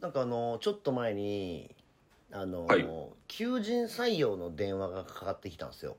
[0.00, 1.74] なんかあのちょっと前に
[2.32, 2.86] あの、はい
[3.26, 5.96] 求人採用の電話がかかってきたんですよ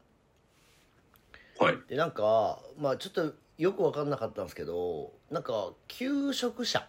[1.59, 1.77] はい。
[1.87, 6.87] でなんかまあちょっとよく分かんなかったんですけどなんか求職者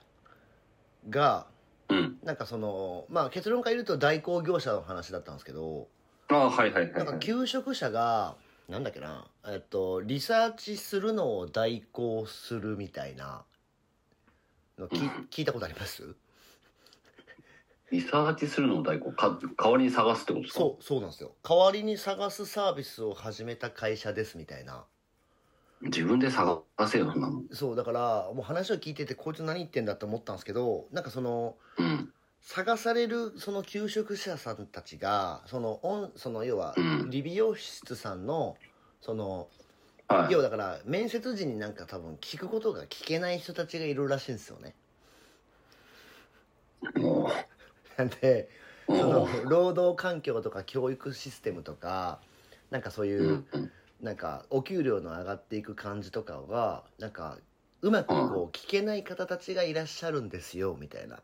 [1.08, 1.46] が
[1.88, 2.18] うん。
[2.22, 5.88] なんかそのまあ結論から言うと代行業者の話だったんですけど
[6.28, 7.20] ああ、はいはいはないんかはい。
[7.20, 8.36] 求職者が
[8.68, 13.44] なんだっけなえっとリサーチするのを代行するみたいな
[14.78, 14.96] のき
[15.30, 16.14] 聞いたことあります？
[17.90, 20.60] リサーチするのを代行、か代わりに探すってことですか？
[20.60, 24.84] そうそうなんですよ代わりに探すサービスを始めた会社ですみたいな
[25.82, 27.42] 自分で探せよ、そんなの。
[27.52, 32.12] そうだからもう話を聞いててこいつ何言ってんだって思ったんですけどなんかそのうん。
[32.42, 38.56] 探されるその求職者さんたちがそのオンその要はうん理美容室さんの
[39.02, 39.48] その
[40.08, 40.38] はい要。
[40.38, 44.74] はだから面接時になんか多分聞くことが聞けない人たちがいるらしいんですよね
[48.08, 48.48] で
[48.88, 52.20] う、そもの労働環境とか教育システムとか
[52.70, 53.44] なんかそういう
[54.00, 57.38] なんかお給料の上がっていく感じとかはなんか
[57.82, 61.20] うまくこう聞けない方たちがいらっしゃるんですよみたいな。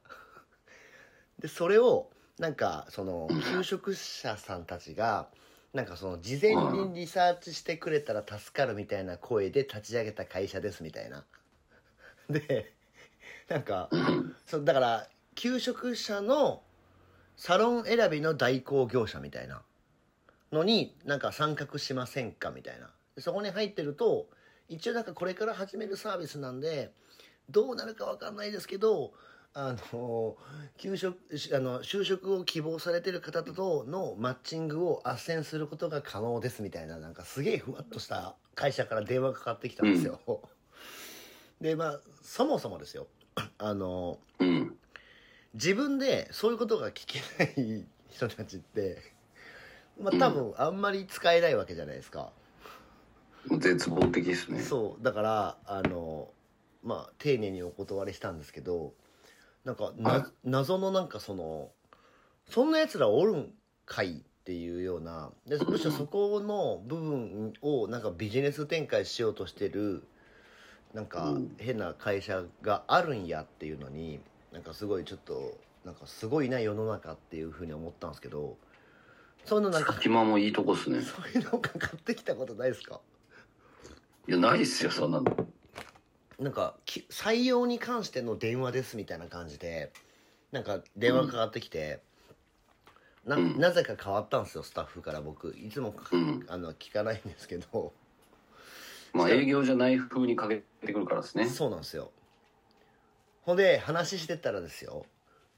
[1.39, 5.29] でそれをなんかその求職者さんたちが
[5.73, 11.25] なんかその事前にリサーチしてくれたら助かるみたいな声で立ち上げた会社ですみたいな。
[12.29, 12.73] で
[13.49, 14.37] なんかうん。
[14.47, 16.63] そうだから求職者の
[17.37, 19.63] サロン選びの代行業者みたいな
[20.53, 24.29] のになんか参画しませんかみたいなでそこに入ってると
[24.69, 26.93] 一応なんかこれから始めるサービスなんで
[27.51, 29.13] どうなるかわかんないですけど
[29.55, 30.37] あの
[30.77, 40.21] 求職しあの就職を希望されてる方とのマッチングを斡旋することが可能ですみたいななんかすげえふわっとした会社から電話がかかってきたんですよ。
[41.61, 43.07] でまあそもそもですよ
[43.59, 44.77] あのうん。
[45.57, 48.99] 自分でそういうことが聞けない人たちって、
[50.01, 52.31] まあ、多分あんまり使えないわけじゃないですか、
[53.59, 54.61] 絶望的ですね。
[54.61, 55.03] そう。
[55.03, 56.29] だからあの
[56.85, 58.93] まあ丁寧にお断りしたんですけど
[59.65, 61.71] なんかな、はい謎のなんかその
[62.49, 63.53] そんなやつらおるん
[63.87, 70.05] かいっていうようなでむしろそこの部分をなんかビジネス展開しようとしてる
[70.95, 71.57] なんかうん。
[71.59, 74.21] 変な会社があるんやっていうのに
[74.57, 78.57] なんかすごいちょっとなんかすごいな世の中っていうふうに思ったんですけど
[79.45, 81.03] そういうのなんか隙間もいいとこっすね。
[81.03, 83.03] そういうのかかってきたことないですか？
[84.27, 85.47] いや、ないっすよ、そんなの。
[86.41, 89.93] なんかき採用に関しての電話ですみたいな感じで
[90.53, 92.01] なんか電話かかってきて、
[93.27, 97.93] なうんなぜか変わったんですよスタッフから僕いつも、うんあの聞かないんですけど
[99.13, 101.47] まあ、営業じゃない風にかけてくるからですね。
[101.47, 102.11] そうなんですよ
[103.47, 105.07] ほんで話してたらですよ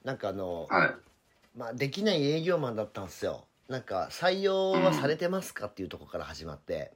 [0.05, 0.95] なんかあの、はい。
[1.57, 6.93] まあ、できない営業マンだったんですよなんか採用はされてますかっていうところから始まって、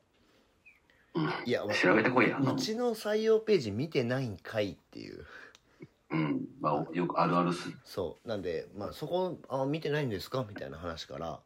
[1.15, 2.39] うんいや調べてこいや。
[2.39, 5.27] うちの採用ページ見てないんかいっていう
[6.11, 6.47] うん。
[6.61, 7.75] まあ、よくあるあるっすね。
[7.85, 11.41] そうなんで、まあ、そこあ見てないんですかみたいな話から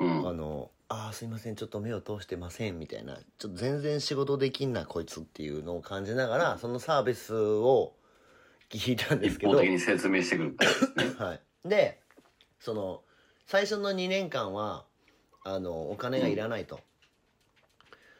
[0.00, 0.28] うん。
[0.28, 7.92] あの「あーすいませんちょっと目を通してません」みたいなちょっと全然仕事できんなこいつっていうのを感じながらそのサービスを
[8.70, 9.52] 聞いたんですけど。
[9.52, 10.56] 一方的に説明してくるね。
[11.18, 12.00] はい、で
[12.60, 13.02] その
[13.46, 14.84] 最初の2年間は
[15.44, 16.80] あのお金がいらないと、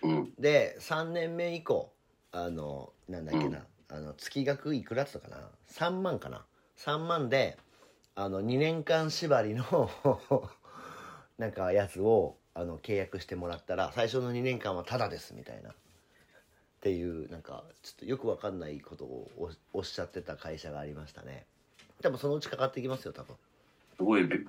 [0.03, 0.35] うん。
[0.39, 1.93] で3年目以降
[2.33, 6.45] あのなんだっけな、あの月額いくらだったかな？3万かな
[6.77, 7.57] ？3万で
[8.15, 9.91] あの2年間縛りの
[11.39, 15.75] なんかやつをあの契約してもらったら最初の2年間はタダですみたいな
[16.81, 21.45] っていうなんかちょっとよくわかんないことをおおっしゃってた会社がありましたね
[22.03, 23.37] 多分そのうちかかってきますよ多分
[23.99, 24.47] すごいビ、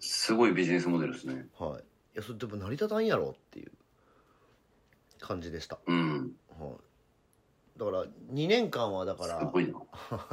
[0.00, 1.46] すごいビジネスモデルですね。
[1.58, 1.82] はい
[2.14, 3.70] いやそれでも成り立たんやろっていう
[5.20, 6.32] 感じでした、うん。
[6.58, 9.74] はい、だから2年間はだからすごいな。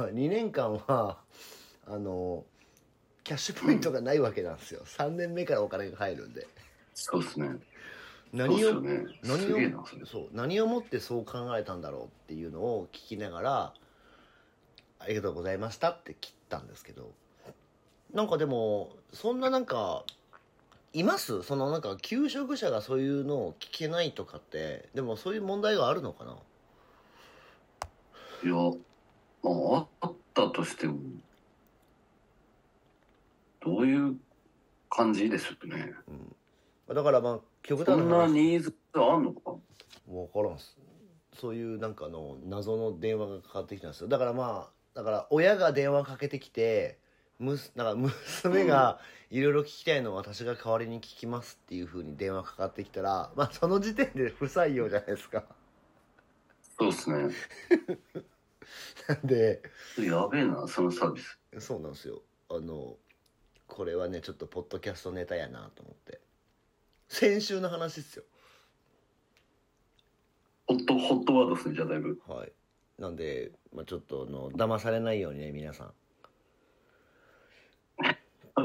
[0.08, 1.18] 2年間は
[1.86, 2.44] あの
[3.24, 6.46] キャッシュポイントがないわけなんですよ3年目からお金が入るんで
[6.94, 7.50] そうですね。
[8.32, 9.06] 何を、ね。
[9.22, 9.86] 何を。
[10.04, 13.74] そう何をもってそう考えたんだろうっていうのを聞きながら
[14.98, 17.12] 「ありがとうございました」って切ったんですけど
[18.12, 20.04] なんかでもそんななんか
[20.92, 21.42] います？
[21.42, 26.36] そのなんか求職者がそういうのを聞けないとかってでもそういう問題があるのかな？
[28.44, 28.54] いや、
[29.42, 30.98] まあ、あったとしても、
[33.60, 34.16] どういう
[34.88, 35.94] 感じですよね。
[36.94, 39.54] だからまあ極そんな端な話ニーズあんのか？
[40.08, 40.76] 分からんっす。
[41.34, 44.08] そういうなんかあの謎の電話がかかってきたんですよ。
[44.08, 46.98] だからまあだから親が電話かけてきて
[47.38, 48.10] むすなんか
[48.44, 49.00] 娘が
[49.30, 55.44] いろいろ聞きたいのを私が代わりに聞きますっていうふうに電話かかってきたらまあその時点で不採用じゃないですか。
[56.78, 57.34] そうですね。
[59.08, 59.62] なんで
[59.98, 61.38] やべえな、そのサービス。
[61.58, 62.22] そうなんですよ。
[62.48, 62.96] あの
[63.66, 66.20] これはねちょっとポッドキャストネタやなと思って
[67.08, 68.24] 先週の話ですよ
[70.66, 72.20] ホット、ホットワードですね、じゃあだいぶ。
[72.26, 72.52] はい
[72.98, 75.92] なんで、まあ、ちょっとあの騙されないようにね皆さん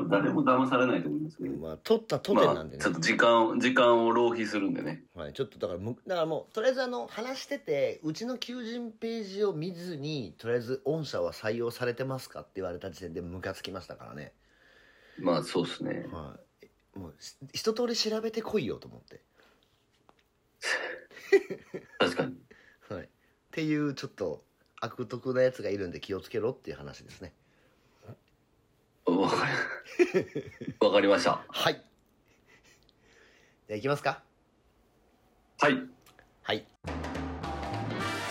[0.09, 1.57] 誰も騙されないと思いますけど。
[1.57, 5.03] まあ取ったとてまあなんでね、ちょっと時間を、時間を浪費するんでね。
[5.15, 14.33] はい、ちょっとだからむだからもうとりあえずあの話しててうちの求人ページを見ずにとりあえず御社は採用されてますかって言われた時点でムカつきましたからね、
[15.19, 16.07] まあそうですね。
[16.11, 16.39] はい、
[16.95, 19.21] もうし一通り調べてこいよと思って、
[21.99, 22.35] 確かに。
[22.89, 23.07] はい、っ
[23.51, 24.43] ていうちょっと
[24.81, 27.33] 悪徳なやつがいるんで気をつけろっていう話ですね。
[29.05, 31.43] わかり、 わかりました。
[31.47, 31.73] はい。
[33.67, 34.23] じゃあいきますか。
[35.59, 35.87] はい。
[36.43, 36.65] はい。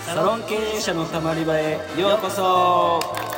[0.04, 3.29] サロン経営者のたまり場へようこそ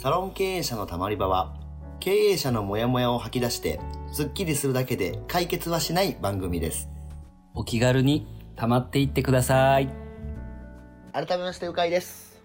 [0.00, 1.54] サロン経営者のたまり場は
[1.98, 3.78] 経営者のモヤモヤを吐き出して
[4.14, 6.88] スッキリするだけで解決はしない番組です。
[7.52, 8.26] お気軽に
[8.56, 9.90] たまっていってください。
[11.12, 12.40] 改めましてうかいです。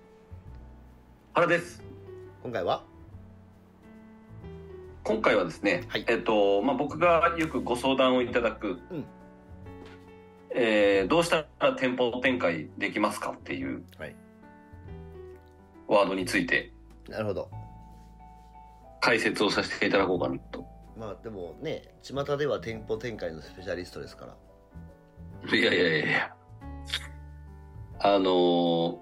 [1.33, 1.81] 原です。
[2.43, 2.83] 今回は？
[5.05, 6.03] 今回はですね、はい。
[6.09, 9.05] えっと、まあ、僕がよくご相談をいただく、うん。
[10.53, 14.15] えーどうしたら店舗展開できますかっていうはい。
[15.87, 16.73] ワードについて
[17.09, 17.49] なるほど
[19.01, 20.65] 解説をさせていただこうかなと。
[20.97, 26.35] まあでもね巷では店舗展開のスペシャリストですからいやいやいやいや。
[27.99, 28.97] あのー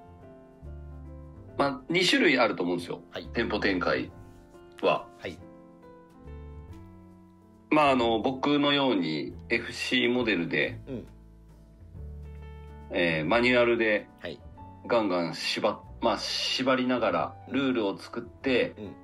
[1.57, 3.01] まあ、2種類あると思うんですよ。
[3.11, 4.11] はい店舗展開
[4.81, 5.07] は。
[5.19, 5.37] はい
[7.69, 11.07] まあ、あの、僕のように FC モデルで、うん
[12.91, 14.39] えーマニュアルではい
[14.85, 18.95] ガンガン縛っ、まあ、縛りながらルールを作って、うん。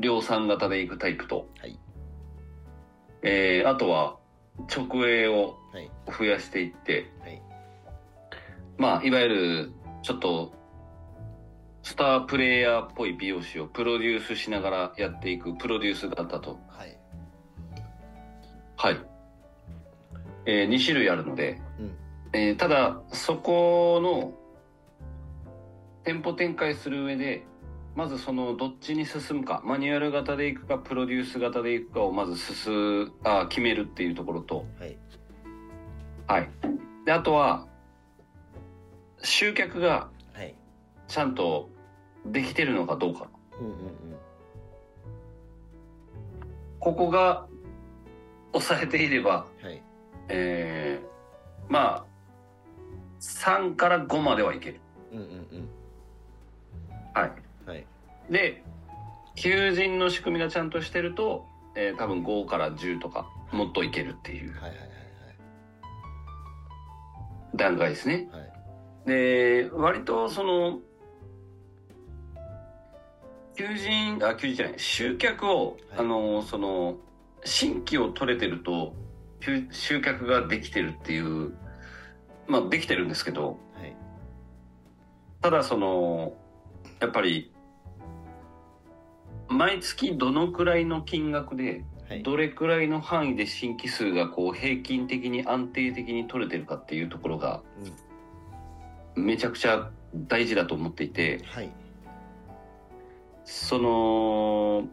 [0.00, 1.78] 量産型でいくタイプと、はい。
[3.22, 4.16] えーあとは
[4.68, 5.90] 直営をはい。
[6.18, 7.40] 増やしていって、はい。
[8.76, 9.72] まあ、いわゆる、
[10.02, 10.52] ちょっと、
[11.84, 16.98] スタープレイヤーっぽい美容師をプロデュースしながらやっていくプロデュース型と、はい。
[18.76, 18.96] はい。
[20.44, 21.96] え2種類あるので、うん。
[22.32, 24.41] えーただ、そこの、
[26.04, 27.44] 店舗展開する上で、
[27.94, 34.96] まずそのどっちに進むか、マニュアル型でいくか、プロデュース型でいくかをまず進む、あ決めるっていうところと、はい
[36.26, 36.48] はい。
[37.04, 37.66] で、あとは、
[39.22, 40.54] 集客がはい
[41.06, 41.68] ちゃんと
[42.26, 43.28] できてるのかどうか。
[43.60, 43.92] うんうんうん
[46.80, 47.46] ここが
[48.52, 49.80] 抑えていれば、はい
[50.28, 52.04] えー、まあ、
[53.20, 54.80] 3から5まではいける。
[55.12, 55.28] うんうんう
[55.58, 55.68] ん
[57.14, 57.32] はい。
[57.66, 57.86] はい。
[58.30, 58.62] で、
[59.36, 64.52] 求人の仕組みがちゃんとしてると、えー多分5から10とか、もっといけるっていう。
[64.54, 64.92] はいはい
[67.54, 68.28] 段階ですね。
[68.32, 68.40] はい。
[68.40, 68.52] はい
[69.06, 70.78] で、割とその、
[73.56, 75.98] 求人、あ、求人じゃない、集客を、はい。
[75.98, 76.96] あの、その、
[77.44, 78.94] 新規を取れてると、
[79.40, 81.52] 集集客ができてるっていう、
[82.46, 83.96] まあ、できてるんですけど、はい。
[85.40, 86.34] ただその、
[87.02, 87.50] やっぱり、
[89.48, 92.22] 毎月どのくらいの金額で、はい。
[92.22, 97.62] どれくらいの範囲で新規数がこう平均的に安定的に取れてるかっていうところが
[99.16, 101.72] めちゃくちゃ大事だと思っていてはい。
[103.44, 104.84] その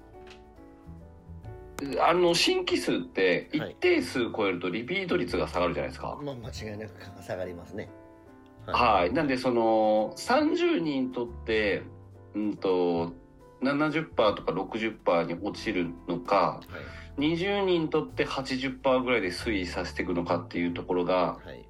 [2.02, 3.72] あの新規数ってはい。
[3.72, 6.18] 一定数超えるとリピート率が下がるじゃないですか。
[6.24, 7.90] まあ間違いなく下がりますね。
[8.66, 11.84] はい、なんでその30人とって、
[12.36, 13.14] うん、と
[13.62, 21.66] 70%とか60%に落ちるのかはい20人とって80%ぐらいで推移させていくのかっていうところがはい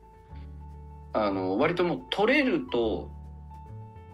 [1.11, 3.09] あの割ともう取れると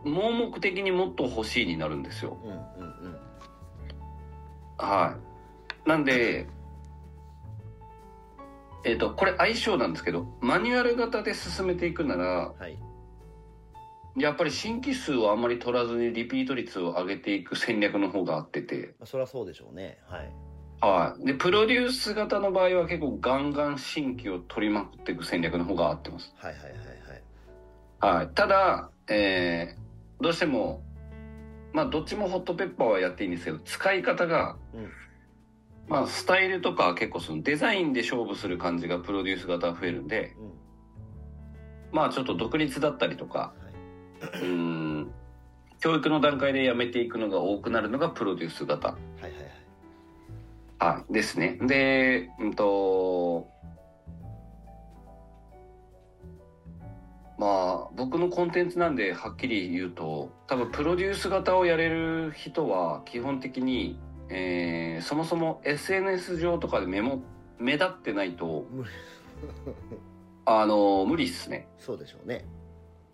[0.05, 2.37] 盲目的にもっと欲しいになるんですよ。
[2.41, 3.15] うんうんうん
[4.77, 5.15] は
[5.85, 5.89] い。
[5.89, 6.47] なんで、
[8.83, 12.77] えっ、と、これ相性なんですけど、マニュアル型で進めていくなら、はい
[14.17, 20.31] やっぱり新規数をあまり取らずにリピート率を上げていく戦略の方が合ってて、まあそりゃそうでしょうねはい
[20.81, 21.25] はい。
[21.25, 26.33] で、プロデュース型の場合は結構ガンガン新規を取りまくっていく戦略の方が合ってます。
[26.37, 28.29] はいはいはいはいはい。
[28.35, 30.81] ただ、えー、どうしても、
[31.73, 34.89] まあ、どっちもホットペッパーはやっていいんですけど、使い方が、うん
[35.87, 40.51] まあ、スタイルとか結構そのデザインで勝負する感じがプロデュース型は増えるんで、うん
[41.91, 43.64] まあ、ちょっと独立だったりとか、は
[44.21, 45.11] うーん、
[45.79, 48.89] 教育の段階でやめていくのが多くなるのがプロデュース型。
[48.89, 49.65] いはいはいはい
[50.77, 51.57] はい、ですね。
[51.61, 53.47] で、うんと、
[57.37, 67.21] まあ、僕のコンテンツなんではっきり言うと、多分プロデュース型をやれる人は基本的に、えーそもそも SNS 上とかでメモ、
[67.59, 68.65] 目立ってないと、
[70.45, 71.67] あの、無理っすね。
[71.77, 72.45] そうでしょうね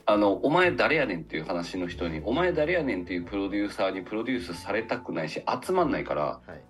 [0.05, 6.61] あの、お前誰やねんっていう話の人に、お前誰やねんっていうプロデューサーにプロデュースされたくないし、集まんないから、はい。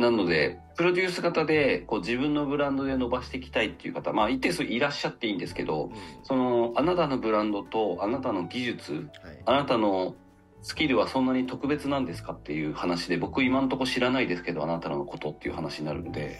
[0.00, 9.04] なので、プロデュース型でこう自分のブランドで伸ばしていきたいっていう方、まあ一定数いらっしゃっていいんですけどうん、その、あなたのブランドとあなたの技術、はい。
[9.46, 10.14] あなたの
[10.62, 16.36] スキルはそんなに特別なんですかっていう話で、僕今んとこ知らないですけど、あなたのことっていう話になるんで。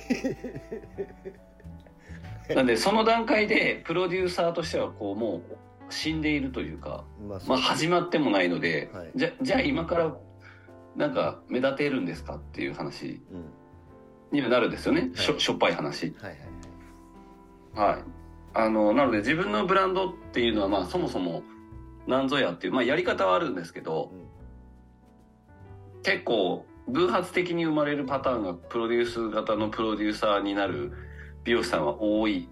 [2.54, 5.56] なんで、その段階でプロデューサーとしてはこうもう
[5.88, 10.16] 死んでいるというか、まあまあ始まってもないので、はいじゃ、じゃあ今から
[10.94, 13.44] なんか目立てるんですかっていう話うん
[14.32, 15.10] にはなるんですよね。
[15.14, 16.14] しょはいしょっぱい話。
[16.20, 16.40] はいはい
[17.78, 18.02] はいはい。
[18.54, 21.42] あの、なので自分のブランドっていうのはまあそもそも
[22.06, 24.12] 何ぞやっていう、まあやり方はあるんですけど、
[26.02, 30.92] 結構偶発的に生まれるパターンがプロデュース型のプロデューサーになる
[31.46, 32.48] 美容師さんは多い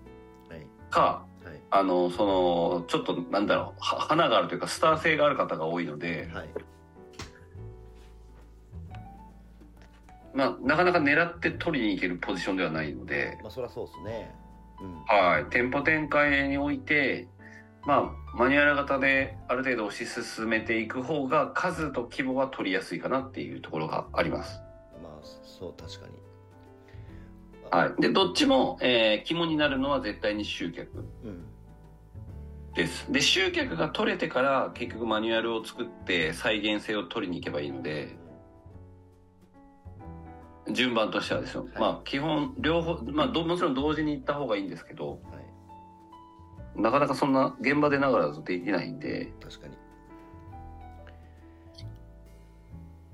[0.94, 1.60] か、はい。
[1.70, 6.48] あの、その、ちょっとなんだろう、は花があるというかスター性がある方が多いので、はい。
[10.32, 14.34] まあなかなか狙って取りに行けるポジションではないので、まあそりゃそうですね。
[14.80, 15.04] うん。
[15.04, 17.28] はい、店舗展開において、
[17.86, 24.60] まあ、マニュアル型である程度推し進めていく方が数と規模は取りやすいかなっていうところがあります。
[25.02, 26.14] まあそう確かに
[27.74, 28.00] はい。
[28.00, 31.44] で、どっちも、えー肝になるのは絶対に集客うん
[32.76, 33.10] です。
[33.10, 38.14] で、集客が取れてから結局マニュアルを作って再現性を取りに行けばいいので、
[40.70, 41.66] 順番としてはですよ。
[41.74, 45.20] いまあ、基本、両方、まあ、どもちろん同時に行った方がいいんですけど、はい
[46.76, 49.76] なかなかそんな現場でながらだとできないんで、確かに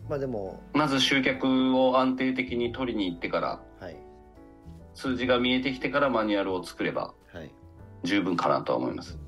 [0.09, 1.47] まあでもまず集客
[1.79, 3.70] を安定的に取りに行ってから、はい
[5.01, 7.51] 数字が見えてきてからマニュアルを作ればはい
[8.05, 9.19] 十分かなとは思います。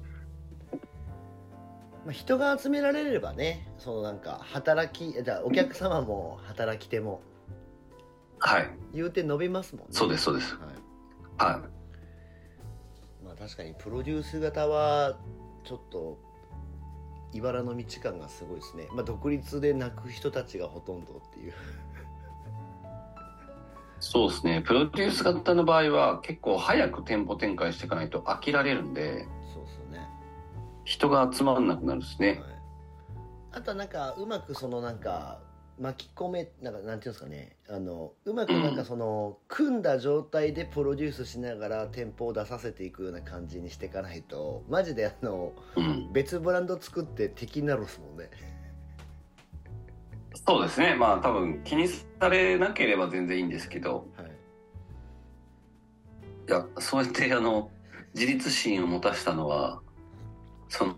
[2.04, 7.22] まあ、人が集められればねそのなんか働きじゃあお客様も働き手も
[8.38, 8.70] はい。
[8.92, 10.54] 言うて伸びますもんねそうです、そうです。
[10.56, 11.62] はいは
[13.24, 15.16] まあ確かにプロデュース型は
[15.64, 16.18] ちょっと
[17.32, 21.52] 茨の道感がすごいですね、まあ、独立で泣く人たちがほとんどっていうい。
[24.02, 24.62] そうですね。
[24.66, 30.08] プロデュース型の場合は結構早く店舗展開していかないと飽きられるんで、そうですよね、
[30.84, 32.28] 人が集まらなくなるですね。
[32.30, 32.38] はい、
[33.52, 35.38] あとはなんかうまくそのなんか
[35.78, 46.12] 巻き込めなんかなんていうんですかねあのうまくなんかその 組んだ状態でプロデュースしながら店舗を出させていくような感じにしていかないとマジであのうん。
[46.12, 48.30] 別ブランド作って敵になるっすもんね
[50.34, 50.94] そうですね。
[50.94, 54.26] まあ多分気にされなければ全然いいんですけど、はい。
[56.48, 57.70] いや、そうやってあの、
[58.14, 59.80] 自立心を持たしたのは、
[60.68, 60.96] その、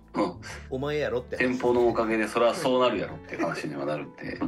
[0.70, 1.48] お前やろって話。
[1.48, 4.40] 店舗のおかげでそれはそうなるやろっていう話にはなるんで、はいはい。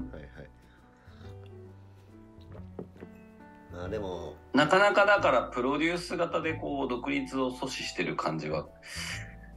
[3.73, 8.67] まあでもなかなかだからプロデュース型でこう独立を阻止してる感じは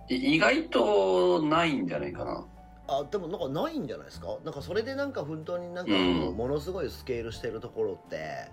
[0.10, 2.46] い意外とないんじゃないかな。
[2.90, 4.38] あでもなんかないんじゃないですか？
[4.44, 6.36] なんかそれでなんか本当になんかうん。
[6.36, 8.50] ものすごいスケールしてるところって。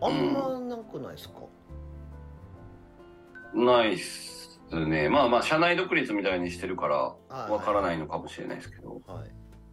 [0.00, 1.34] あんまなくないですか、
[3.54, 5.08] ないっすね。
[5.08, 7.16] まあまあ社内独立みたいにしてるからは
[7.48, 7.50] い。
[7.52, 9.00] わからないのかもしれないですけど。
[9.06, 9.30] はい。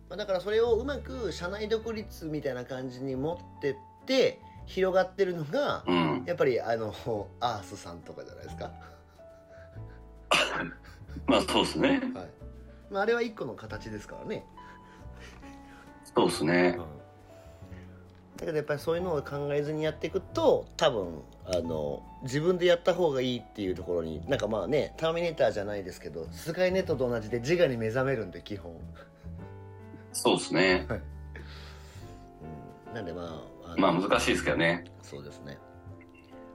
[0.08, 6.24] まあ、だからそれをうまく社内独立みたいな感じに持ってって広がってるのがうん。
[6.28, 6.94] やっぱりあの
[7.40, 8.72] アースさんとかじゃないですか、
[11.26, 12.02] まあそうですね。
[12.14, 12.30] はい
[12.90, 14.46] まあ、あれは一個の形ですからね、
[16.16, 16.80] そうですね。
[18.38, 28.74] だけどやっぱりそういうのを考えずにやっていくと多分あの自分でやった方がいいっていうところになんかまあねターミネーターじゃないですけどスカイネットと同じで自我に目覚めるんで基本。
[30.14, 30.88] そうですね。
[32.94, 34.86] なんでまあまあ難しいですけどね。
[35.04, 35.58] そうですね。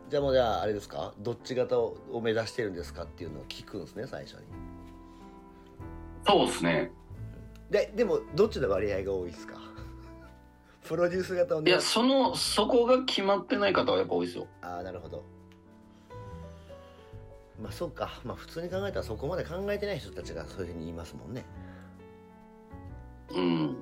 [0.09, 1.13] じゃあもうじゃああれですか？
[1.19, 4.41] どっち型をを目指してるんですかっていうのを聞くんですね最初に
[6.27, 6.91] そうですね。
[7.71, 9.55] ででもどっちの割合が多いですか？
[10.85, 11.71] プロデュース型をね。
[11.71, 14.47] いやそのそこが決まってない方はやっぱ多いですよ。
[14.63, 15.23] ああなるほど。
[17.63, 18.21] まあそうか。
[18.25, 21.45] まあ普通に考えたらそこまで考えてない人たちがそういうふうに言いますもんね。
[23.31, 23.77] うん。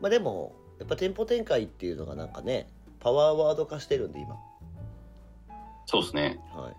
[0.00, 2.68] まあでもやっぱ店舗展開っていうのがなんかね
[3.00, 4.36] パワーワード化してるんで今。
[5.86, 6.40] そうですね。
[6.54, 6.76] はい。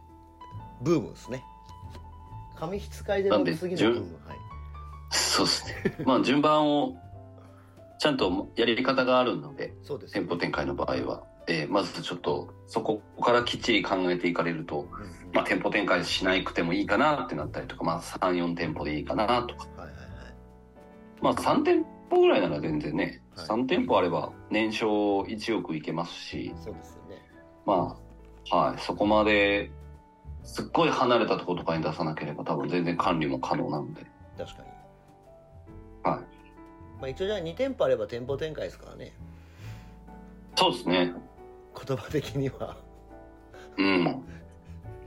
[0.81, 1.43] ブームですね
[2.57, 4.03] 紙質改善の次のはい。
[5.11, 6.03] そうですね。
[6.05, 6.95] まあ順番を
[7.99, 15.09] ちゃんとやり方があるのでそうです店舗展開の場合は、えーまずちょっとそこからきっちり考えていかれると、うんうん。
[15.33, 19.97] まあ、店舗展開しなくてもいいかなってなったりとか、まあ、34店舗でいいかなとか、はいはいはい。
[21.21, 23.47] まあ、3店舗ぐらいなら全然ね、はい。
[23.47, 27.21] 3店舗あれば年商1億いけますしそうですよね。
[27.65, 27.97] ま
[28.51, 29.71] あ、はい、そこまで
[30.43, 34.05] すっごい離れたところとかに出さなければ多分全然管理も可能なので、
[34.37, 34.69] 確かに。
[36.03, 39.13] はい、まあ一応じゃあ2店舗あれば店舗展開ですからね。
[40.55, 41.13] そうですね。
[41.85, 42.77] 言葉的には。
[43.77, 44.23] うん。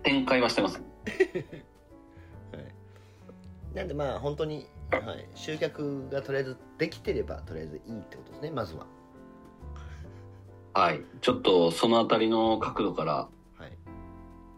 [0.03, 0.81] 展開はしてます。
[3.75, 8.87] なんでまあ本当に、はい、集客がとりあえずできてればとりあえずいいってことですねまずは。
[10.73, 11.03] はい。
[11.21, 13.29] ちょっとそのあたりの角度から
[13.59, 13.67] は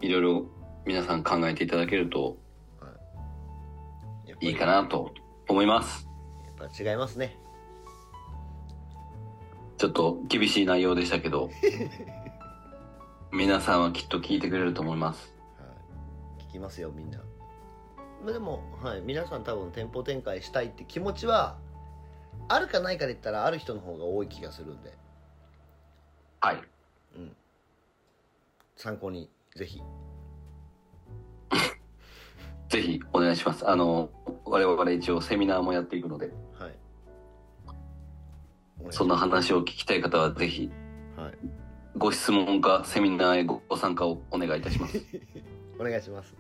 [0.00, 0.06] い。
[0.06, 0.46] いろいろ
[0.88, 2.38] 皆さん考えていただけると
[4.40, 4.52] い。
[4.52, 5.12] いかなと
[5.46, 6.08] 思います。
[6.58, 7.36] やっぱ違いますね。
[9.76, 11.50] ちょっと厳しい内容でしたけど
[13.30, 15.34] 皆さんはきっと聞いてくれると思います。
[15.58, 15.66] は
[16.38, 17.18] い、聞きますよみんな。
[18.24, 21.58] まあでも、はい、皆さん多分店舗展開したいって気持ちは
[22.48, 24.94] あるかないかで言ったらある人の方が多い気がするんで、
[26.40, 26.62] はい。
[27.14, 27.36] うん、
[28.74, 29.82] 参考にぜひ
[32.78, 33.68] ぜひお願いします。
[33.68, 34.08] あの
[34.44, 36.30] 我々一応セミナーもやっていくので。
[36.56, 36.72] はい。
[38.90, 40.70] そんな話を聞きたい方はぜひ
[41.16, 41.32] はい。
[41.96, 45.02] ご質問かセミナーへごご参加をお願いいたします。
[45.80, 46.36] お願いします。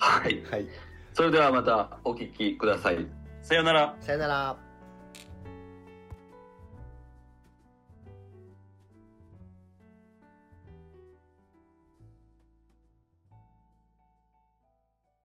[0.00, 0.42] はい。
[0.50, 0.66] はい。
[1.14, 3.06] それではまたお聞きください。
[3.42, 3.96] さようなら。
[4.00, 4.69] さよなら